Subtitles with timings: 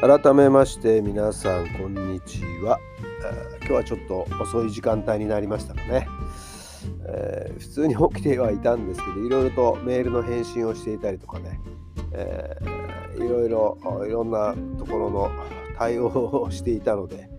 [0.00, 2.78] 改めまして皆さんこんにちは。
[3.60, 6.06] 今日はちょっと遅い時間帯になりましたかね、
[7.08, 11.58] えー、普通に起きてはいたんですけどいろいろとメールの返信をしていたりとかね、
[12.12, 15.30] えー、いろいろいろんなところの
[15.78, 17.30] 対応をしていたので、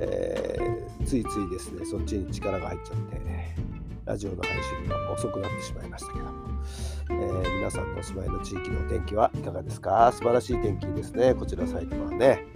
[0.00, 3.20] えー、ついついですねそっちに力が入っちゃって
[4.04, 4.52] ラジオの配
[4.82, 6.43] 信が遅くなってしまいましたけど。
[7.10, 10.10] えー、皆さんのお住まいの地域のお天気はいかがですか？
[10.12, 11.34] 素晴らしい天気ですね。
[11.34, 12.46] こちら埼玉はね、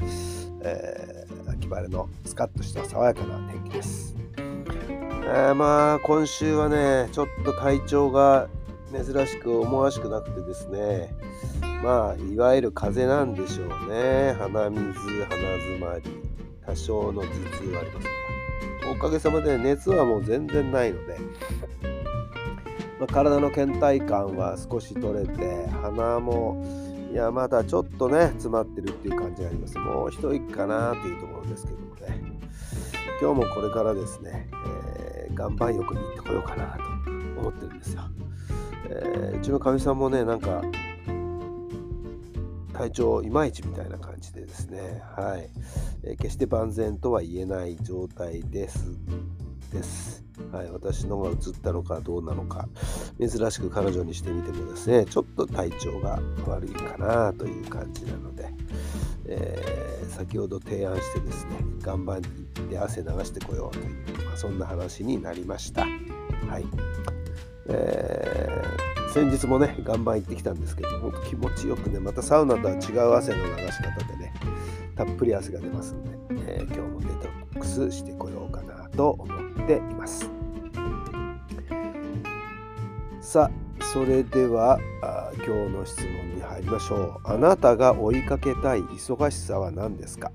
[0.63, 4.17] えー、秋晴れのスカッとした爽やかな天気です。
[4.37, 8.49] えー、まあ今週はね、ちょっと体調が
[8.91, 11.13] 珍しく思わしくなくてですね、
[11.83, 14.33] まあいわゆる風邪なんでしょうね。
[14.39, 16.03] 鼻水、鼻づまり、
[16.65, 18.05] 多少の頭痛はあります
[18.85, 21.19] が、おかげさまで熱はもう全然ないので、
[22.99, 26.65] まあ、体の倦怠感は少し取れて鼻も
[27.13, 29.79] いやまだちょっとね詰まってるっていう感じがあります。
[29.79, 32.39] もう一息かなっていうところですけどもね。
[33.21, 34.49] 今日もこれからですね、
[35.05, 36.83] えー、岩盤浴に行ってこようかなと
[37.41, 38.03] 思ってるんですよ、
[38.91, 40.63] えー、うちのかみさんもねなんか
[42.73, 45.03] 体調いまいちみたいな感じでですね。
[45.17, 45.51] はい、
[46.05, 48.97] えー、決して万全とは言えない状態です。
[49.73, 50.25] です。
[50.53, 52.69] はい、私のが映ったのかどうなのか、
[53.19, 58.49] 珍しく彼女にしてみてもですね、ちょっと体調が悪いかなという感じなので、
[59.27, 61.51] えー、先ほど提案してですね、
[61.83, 65.83] 岩盤に行って汗流してこようという、まあ、そんな話になりました。
[65.83, 65.89] は
[66.59, 66.65] い。
[67.69, 74.33] えー、先日もね、岩盤行ってきたんですけど、本当気持ちよくね、またサウナとは違う汗の流し方でね、
[74.97, 76.11] たっぷり汗が出ますんで、
[76.47, 80.29] えー、今日もデトックスしてこようかなと思ってています。
[83.21, 84.79] さあそれでは
[85.37, 87.21] 今日の質問に入りましょう。
[87.25, 90.33] あなたが追いかけたい忙しさは何ですか？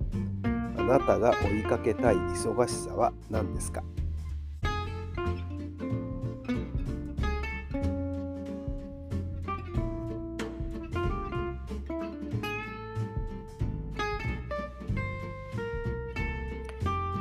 [0.78, 3.84] あなたが追いかけたい忙しさは何ですか？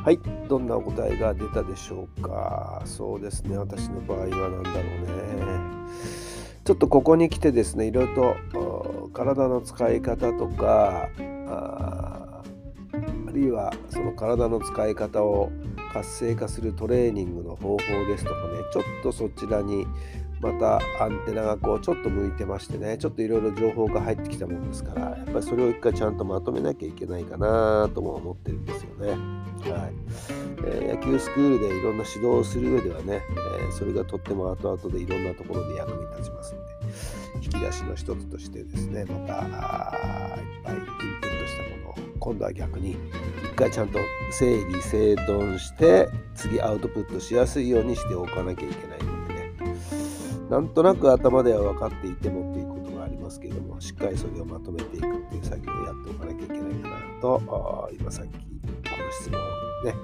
[0.04, 0.18] はい。
[0.48, 2.82] どんなお答えが出たでしょうか？
[2.84, 3.56] そうですね。
[3.56, 5.12] 私の場合は何だろうね。
[6.64, 11.08] ちょっとここに来てですねいろいろと体の使い方とか
[11.46, 12.42] あ
[13.32, 15.50] るいはその体の使い方を
[15.92, 18.58] 活性化するトレーニングの方法ですとかね。
[18.72, 19.86] ちょっとそちらに
[20.42, 29.10] またアンテナがこうちょっと向いてましてねちょっといろいろ情報が入ってきたもんですからやっぱりそれを一回ちゃんとまとめなきゃいけないかなとも思ってるんですよね。
[29.70, 29.92] はい
[30.64, 33.22] えー、野球スクールでいろんな指導をする上ではね、
[33.60, 36.62] えー、それがとっても後々でいろんなところで役に立ちますんで
[37.42, 39.50] 引き出しの一つとしてですねまたいっ
[40.64, 40.90] ぱいインプ
[41.28, 42.96] ットしたものを今度は逆に
[43.44, 44.00] 一回ちゃんと
[44.32, 49.01] 整理整頓して次アウトプットしやすいようにしておかなきゃいけない
[50.52, 58.38] なんとなく頭では分かっていてもっていくことがありますけれどもしっかりそれをまとめていくっていう作業をやっておかなきゃいけないかなと今さっきこ
[58.98, 59.94] の質問をね、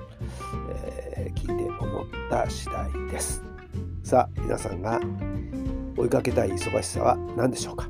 [1.14, 3.42] えー、聞いて思った次第です。
[4.02, 4.98] さあ皆さんが
[5.98, 7.86] 追いかけたい忙しさは何でしょうか？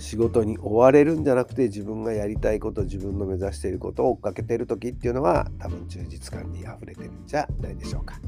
[0.00, 8.18] 仕事に追われるんじゃなくて自分がやりたいこと自分の目指していることを追っかけている時っていうのは多分充実感にあふれてるんじゃないでしょうか。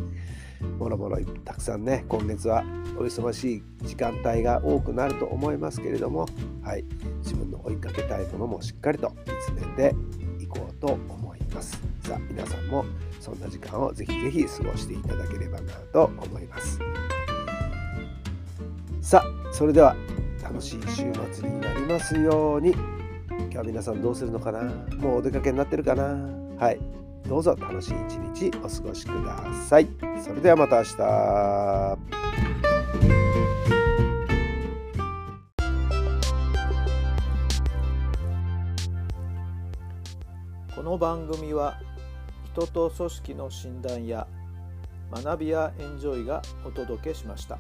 [0.79, 2.63] もろもろたくさんね今月は
[2.97, 6.29] お忙しい時間帯が多くなると思いますけれども、
[6.63, 6.85] はい、
[7.19, 9.97] 自分の追いかけたいものもしっかりと見つめて
[10.39, 11.81] いこうと思います。
[12.05, 12.85] さあ皆さんも
[13.19, 16.79] そんな時間をぜひぜひ過ごしていただければなと思います。
[19.01, 19.97] さあそれでは
[20.53, 22.73] 楽しい週末になりますように。
[22.73, 24.65] 今日は皆さんどうするのかな？
[24.99, 26.03] もうお出かけになってるかな？
[26.59, 26.79] はい。
[27.27, 29.89] どうぞ楽しい一日お過ごしください。
[30.23, 30.97] それではまた明日。
[40.77, 41.81] この番組は
[42.53, 44.27] 人と組織の診断や
[45.11, 47.59] 学びやエンジョイがお届けしました。